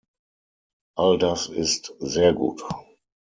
[0.97, 2.65] All das ist sehr gut.